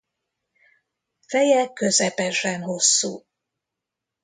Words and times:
Feje 1.27 1.73
közepesen 1.73 2.61
hosszú. 2.61 3.23